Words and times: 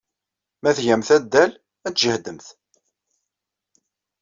Ma 0.61 0.71
tgamt 0.77 1.09
addal, 1.17 1.51
ad 1.87 1.93
tjehdemt. 1.95 2.47